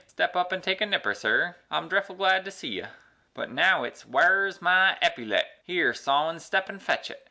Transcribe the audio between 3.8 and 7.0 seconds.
it's, "Ware's my eppylet? Here, Sawin, step an'